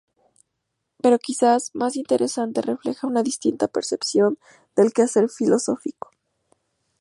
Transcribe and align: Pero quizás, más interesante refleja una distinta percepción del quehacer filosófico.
Pero 1.01 1.19
quizás, 1.21 1.69
más 1.75 1.95
interesante 1.95 2.63
refleja 2.63 3.05
una 3.05 3.21
distinta 3.21 3.67
percepción 3.67 4.39
del 4.75 4.93
quehacer 4.93 5.29
filosófico. 5.29 6.09